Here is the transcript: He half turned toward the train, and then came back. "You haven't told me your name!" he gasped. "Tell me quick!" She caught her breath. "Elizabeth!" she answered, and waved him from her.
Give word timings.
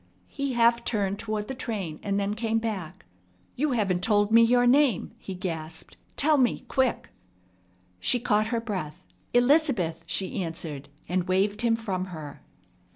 He 0.29 0.53
half 0.53 0.83
turned 0.83 1.19
toward 1.19 1.47
the 1.47 1.53
train, 1.53 1.99
and 2.01 2.19
then 2.19 2.33
came 2.33 2.57
back. 2.57 3.05
"You 3.55 3.73
haven't 3.73 4.01
told 4.01 4.31
me 4.31 4.41
your 4.41 4.65
name!" 4.65 5.13
he 5.19 5.35
gasped. 5.35 5.95
"Tell 6.17 6.39
me 6.39 6.65
quick!" 6.67 7.09
She 7.99 8.19
caught 8.19 8.47
her 8.47 8.59
breath. 8.59 9.05
"Elizabeth!" 9.35 10.03
she 10.07 10.41
answered, 10.41 10.89
and 11.07 11.27
waved 11.27 11.61
him 11.61 11.75
from 11.75 12.05
her. 12.05 12.41